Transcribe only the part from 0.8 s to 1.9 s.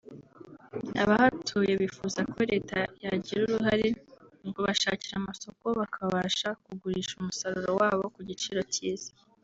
abahatuye